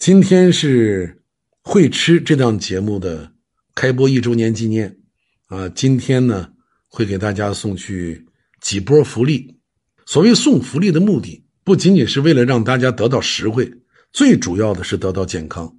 [0.00, 1.06] 今天是
[1.70, 3.32] 《会吃》这档节目的
[3.74, 4.96] 开播一周年纪念
[5.48, 5.68] 啊！
[5.68, 6.48] 今天呢，
[6.88, 8.24] 会给大家送去
[8.62, 9.58] 几波福利。
[10.06, 13.70] 所谓送福利的目的，不仅仅是为了让大家得到实惠，
[14.10, 15.70] 最主要的是得到健康。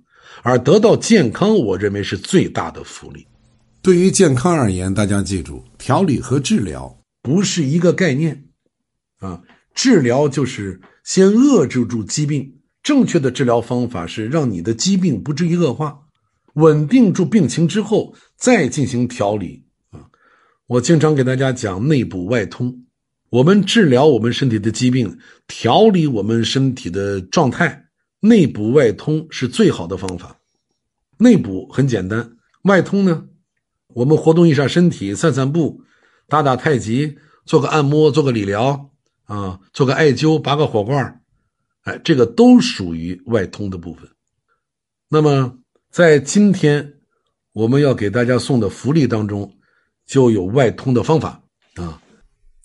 [0.43, 3.25] 而得到健康，我认为是最大的福利。
[3.81, 8.45] 对于健康而言，大家记住，调理和治疗不是一个概念
[9.17, 9.41] 啊！
[9.73, 15.99] 治疗就是先遏制住疾病，正确的治疗方法是让你的疾病不至于恶化，
[16.53, 20.09] 稳定住病情之后再进行调理啊！
[20.67, 22.85] 我经常给大家讲内补外通，
[23.29, 25.17] 我们治疗我们身体的疾病，
[25.47, 27.85] 调理我们身体的状态。
[28.19, 30.37] 内补外通是最好的方法。
[31.17, 33.25] 内补很简单，外通呢，
[33.93, 35.81] 我们活动一下身体，散散步，
[36.27, 38.91] 打打太极，做个按摩，做个理疗
[39.25, 41.20] 啊，做个艾灸，拔个火罐
[41.83, 44.07] 哎，这个都属于外通的部分。
[45.09, 45.57] 那么
[45.91, 46.93] 在今天
[47.53, 49.51] 我们要给大家送的福利当中，
[50.05, 51.41] 就有外通的方法
[51.75, 52.01] 啊。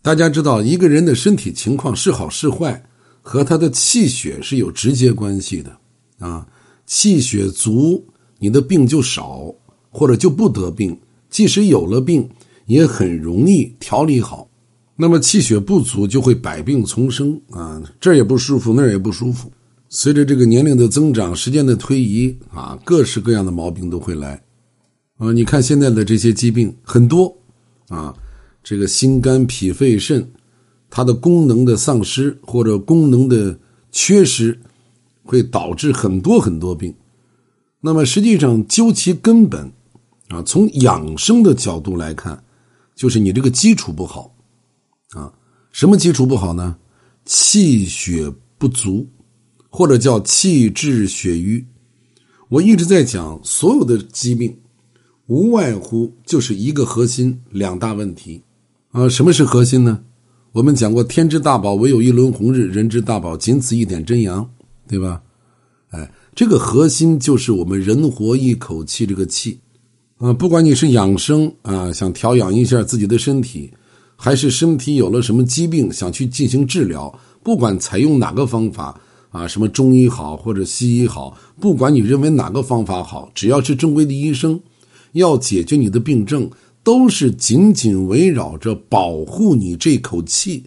[0.02, 2.82] 大家知道，一个人的身体情况是好是坏。
[3.28, 5.76] 和他的气血是有直接关系的，
[6.20, 6.46] 啊，
[6.86, 8.06] 气血足，
[8.38, 9.52] 你的病就少，
[9.90, 10.96] 或者就不得病。
[11.28, 12.30] 即使有了病，
[12.66, 14.48] 也很容易调理好。
[14.96, 19.52] 那么气血不足，就会百病丛生啊，这儿也不舒服，那儿也不舒服。
[19.88, 24.42] 随着这个年龄的增长，时间的推移啊，各式各样的毛病都会来。
[25.18, 27.36] 啊，你看现在的这些疾病很多，
[27.88, 28.14] 啊，
[28.62, 30.26] 这个心肝脾肺肾。
[30.88, 33.58] 它的功能的丧失或者功能的
[33.90, 34.58] 缺失，
[35.24, 36.94] 会导致很多很多病。
[37.80, 39.70] 那么实际上究其根本，
[40.28, 42.42] 啊，从养生的角度来看，
[42.94, 44.32] 就是你这个基础不好，
[45.16, 45.32] 啊，
[45.72, 46.76] 什么基础不好呢？
[47.24, 49.08] 气血不足，
[49.70, 51.64] 或者叫气滞血瘀。
[52.48, 54.56] 我一直在讲，所有的疾病，
[55.26, 58.42] 无外乎就是一个核心，两大问题。
[58.92, 60.00] 啊，什么是核心呢？
[60.52, 64.48] 我们讲过，天之大宝，唯有一轮红日；人之大宝，仅此一点真阳，
[64.86, 65.20] 对吧？
[65.90, 69.58] 哎，这个核心就是我们人活一口气，这个气
[70.18, 73.72] 啊，不管你是养生啊，想调养一下自己的身体，
[74.16, 79.00] 还是身体有了什么疾病想去进行治疗，不管采用哪个方法
[79.30, 84.60] 啊，什么中医好或者西医好，不管你认为哪个方法好，只要是正规的医生
[85.12, 86.50] 要解决你的病症。
[86.86, 90.62] 都是紧紧围绕着保护你这口气，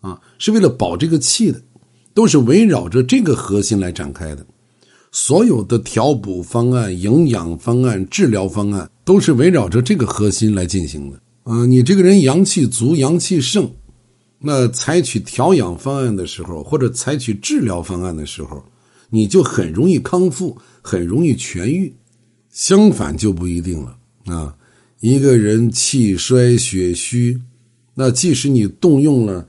[0.00, 1.60] 啊，是为了保这个气的，
[2.14, 4.46] 都是围绕着这个核心来展开的。
[5.10, 11.20] 所有的调补方案、营养方案、治疗方案，都是围绕着这个核心来进行的。
[11.44, 13.70] 啊，你这个人阳气足、阳气盛，
[14.38, 18.62] 那采取调养方案的时候，或者采取治疗方案的时候，
[19.10, 21.92] 你就很容易康复，很容易痊愈。
[22.50, 24.54] 相反就不一定了啊。
[25.00, 27.40] 一个人气衰血虚，
[27.94, 29.48] 那即使你动用了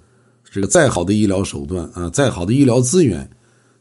[0.49, 3.29] 这个再好的医疗手段啊，再好的医疗资源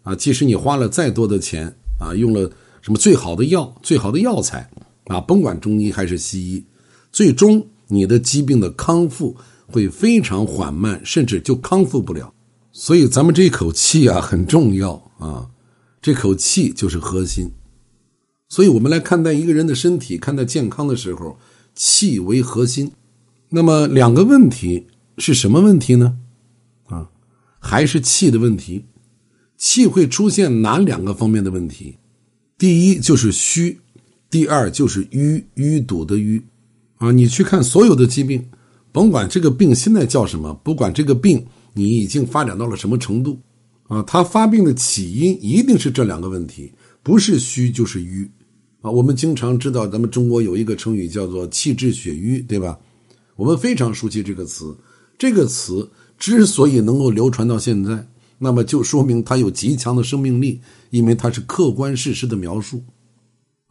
[0.03, 2.51] 啊，即使你花了再多的钱啊，用了
[2.83, 4.69] 什么最好的药、最好的药材
[5.07, 6.63] 啊，甭管中医还是西医，
[7.11, 12.33] 最终你的疾病的康复会非常缓慢，甚至就康复不了。
[12.73, 15.51] 所以咱们这口气啊很重要啊，
[16.01, 17.51] 这口气就是核心。
[18.49, 21.39] 所以我们来看待一个人的身体，看待健康的时候。
[21.75, 22.93] 气为核心，
[23.49, 26.19] 那么两个问题是什么问题呢？
[26.85, 27.09] 啊，
[27.59, 28.85] 还是气的问题？
[29.57, 31.97] 气会出现哪两个方面的问题？
[32.59, 33.81] 第一就是虚，
[34.29, 36.43] 第二就是淤淤堵的淤。
[37.03, 38.49] 啊，你去看所有的疾病，
[38.93, 43.41] 甭管这个病现在叫什么，不管这个病你已经发展到了什么程度，
[43.89, 48.31] 啊，它发病的起因一定是这两个问题，不是虚就是瘀。
[48.83, 52.79] 啊，我们经常知道，咱们中国有一个成语叫做“气滞血瘀”，对吧？
[53.35, 54.77] 我们非常熟悉这个词。
[55.19, 58.07] 这个词之所以能够流传到现在，
[58.39, 62.81] 那么就说明它有极强的生命力，因为它是客观事实的描述。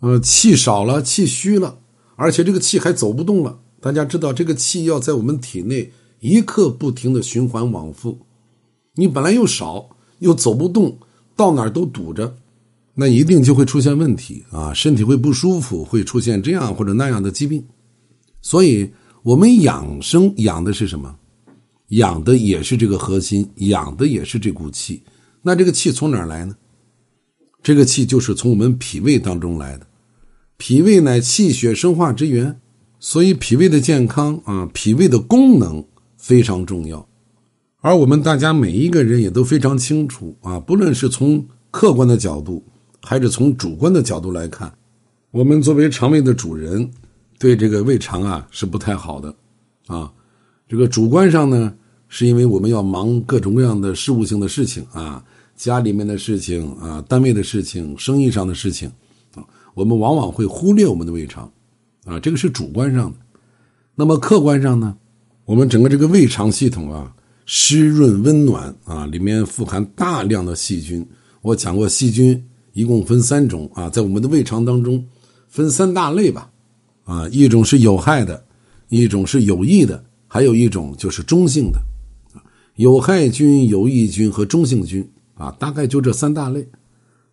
[0.02, 1.78] 呃，气少了，气虚了，
[2.22, 3.60] 而且这个气还走不动了。
[3.80, 8.16] 大家知道，这个气要在我们体内一刻不停的循环往复，
[8.94, 9.90] 你本来又少，
[10.20, 10.96] 又走不动，
[11.36, 12.38] 到哪儿都堵着。
[12.94, 17.66] 那一定就会出现问题啊，身体会不舒服，会出现这样或者那样的疾病。
[18.40, 18.88] 所以，
[19.24, 21.16] 我们养生养的是什么？
[21.88, 25.02] 养的也是这个核心，养的也是这股气。
[25.42, 26.56] 那这个气从哪儿来呢？
[27.64, 29.88] 这个气就是从我们脾胃当中来的。
[30.64, 32.60] 脾胃乃气血生化之源，
[33.00, 35.84] 所以脾胃的健康啊，脾胃的功能
[36.18, 37.08] 非常重要。
[37.80, 42.64] 而我们大家每一个人也都非常清楚啊，不论是从客观的角度。
[43.02, 44.72] 还是从主观的角度来看，
[45.32, 46.92] 我们作为肠胃的主人，
[47.40, 49.36] 对这个胃肠啊是不太好的，
[49.88, 50.14] 啊，
[50.70, 51.74] 这个主观上呢，
[52.08, 55.26] 是因为我们要忙各种各样的事务性的事情啊，
[55.56, 58.92] 家里面的事情啊，单位的事情，生意上的事情，
[59.74, 61.52] 我们往往会忽略我们的胃肠，
[62.06, 63.18] 啊，这个是主观上的。
[63.96, 64.98] 那么客观上呢，
[65.46, 67.14] 我们整个这个胃肠系统啊，
[67.46, 71.06] 湿润温暖啊，里面富含大量的细菌。
[71.42, 75.06] 我讲过，细菌一共分三种啊，在我们的胃肠当中
[75.48, 76.50] 分三大类吧，
[77.04, 78.44] 啊，一种是有害的，
[78.90, 81.80] 一种是有益的，还有一种就是中性的。
[82.76, 86.68] 有害菌、有益菌和中性菌啊，大概就这三大类。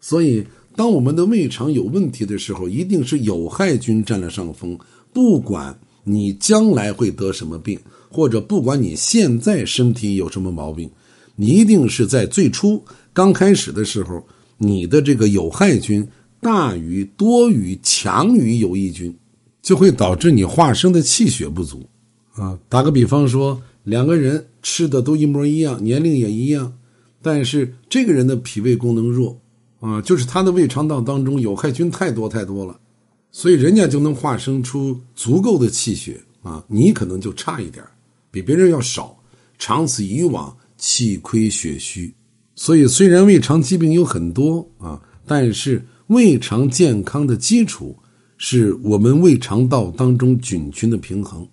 [0.00, 4.78] 所以，当我们的胃肠有问题的时候，一定是有害菌占了上风，
[5.12, 5.78] 不管。
[6.04, 7.78] 你将来会得什么病，
[8.08, 10.90] 或者不管你现在身体有什么毛病，
[11.36, 12.82] 你一定是在最初
[13.12, 14.26] 刚开始的时候，
[14.56, 16.08] 你的这个有害菌
[16.40, 19.14] 大于、多于、强于有益菌，
[19.60, 21.86] 就会导致你化生的气血不足。
[22.32, 26.72] 啊，打个比方说，两个人吃的都一模一样，年龄也一样，
[27.20, 29.38] 但是这个人的脾胃功能弱，
[29.80, 32.78] 啊，就是他的胃肠道当中有害菌太多太多了。
[33.30, 37.84] 所以人家就能化生出足够的气血啊，你可能就差一点
[38.30, 39.16] 比别人要少，
[39.58, 42.12] 长此以往气亏血虚。
[42.54, 47.96] 所以虽然胃肠疾病有很多啊，但是胃肠健康的基础
[48.38, 51.46] 是我们胃肠道当中菌群的平衡。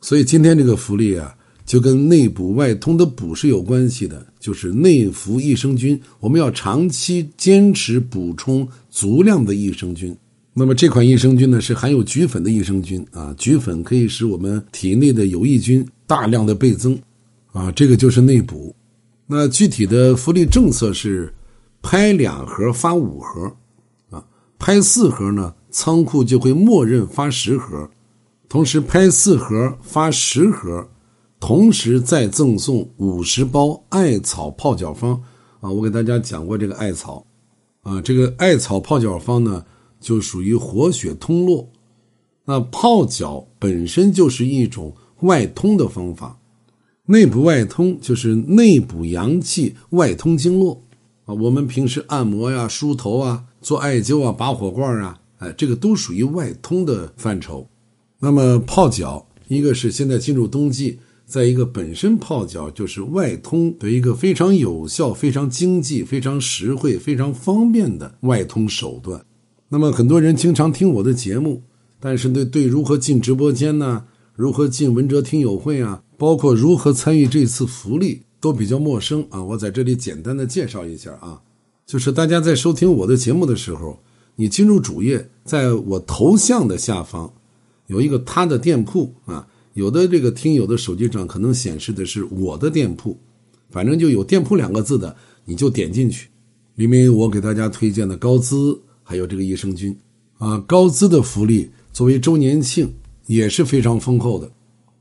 [0.00, 10.14] 所以今天这个福利啊，就跟内补外通的补是有关系的，就是内服益生菌，我们要长期坚持补充足量的益生菌。
[10.52, 16.96] 那么这款益生菌呢，是含有菊粉的益生菌啊，菊粉可以使我们体内的有益菌大量的倍增，
[17.50, 18.74] 啊，这个就是内补。
[19.26, 21.32] 那具体的福利政策是，
[21.82, 23.50] 拍两盒发五盒，
[24.10, 24.22] 啊，
[24.58, 27.90] 拍四盒呢，仓库就会默认发十盒，
[28.48, 30.86] 同时拍四盒发十盒，
[31.46, 35.22] 同时再赠送五十包艾草泡脚方
[35.60, 37.22] 啊，我给大家讲过这个艾草，
[37.82, 39.62] 啊，这个艾草泡脚方呢。
[40.00, 41.66] 就属于活血通络，
[42.44, 46.38] 那泡脚本身就是一种外通的方法，
[47.06, 50.82] 内部外通就是内补阳气，外通经络
[51.24, 51.32] 啊。
[51.32, 57.66] 我们平时按摩呀、梳头啊、做艾灸啊、拔火罐啊，哎，这个都属于外通的范畴。
[58.18, 69.24] 那么泡脚，一个是现在进入冬季，在一个本身泡脚就是外通的一个非常有效、非常经济、非常实惠、非常方便的外通手段。
[69.68, 71.62] 那么很多人经常听我的节目，
[71.98, 74.04] 但是对对如何进直播间呢？
[74.34, 76.02] 如何进文哲听友会啊？
[76.16, 79.42] 包括如何参与这次福利都比较陌生啊！
[79.42, 81.40] 我在这里简单的介绍一下啊，
[81.86, 83.98] 就是大家在收听我的节目的时候，
[84.36, 87.32] 你进入主页，在我头像的下方
[87.86, 93.16] 有一个他的店铺啊，有的这个听友的手机上可能显示的是我的店铺，
[93.70, 96.28] 反正就有店铺两个字的，你就点进去，
[96.76, 98.80] 里面有我给大家推荐的高资。
[99.06, 99.94] 还有这个益生菌，
[100.38, 102.90] 啊，高资的福利作为周年庆
[103.26, 104.50] 也是非常丰厚的。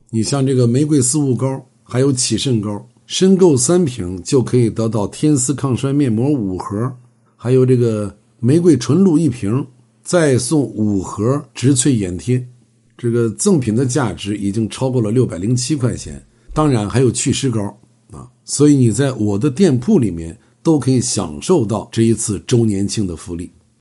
[0.10, 6.94] 你像这个玫瑰丝雾膏，还有启肾膏，申购三瓶就可以得到天丝抗衰面膜五盒，
[7.38, 9.66] 还有这个玫瑰纯露一瓶，
[10.04, 12.46] 再送五盒植萃眼贴。
[13.04, 16.26] 这个赠品的价值已经超过了六百零七块钱。
[16.54, 17.62] 当然还有祛湿膏
[18.14, 23.52] 啊，所以你在我的店铺里面都可以享受到这一次周年庆的福利。